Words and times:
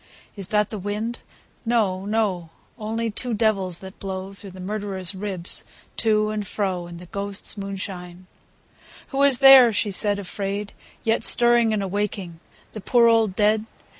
Is 0.35 0.47
that 0.47 0.71
the 0.71 0.79
wind? 0.79 1.19
No, 1.63 2.07
no; 2.07 2.49
Only 2.79 3.11
two 3.11 3.35
devils, 3.35 3.77
that 3.81 3.99
blow 3.99 4.33
Through 4.33 4.49
the 4.49 4.59
murderer's 4.59 5.13
ribs 5.13 5.63
to 5.97 6.31
and 6.31 6.47
fro. 6.47 6.87
In 6.87 6.97
the 6.97 7.05
ghosts' 7.05 7.55
moonshine. 7.55 8.25
II. 8.25 8.77
Who 9.09 9.21
is 9.21 9.37
there, 9.37 9.71
she 9.71 9.91
said 9.91 10.17
afraid, 10.17 10.73
yet 11.03 11.23
Stirring 11.23 11.71
and 11.71 11.83
awaking 11.83 12.39
The 12.71 12.81
poor 12.81 13.05
old 13.07 13.35
dead? 13.35 13.67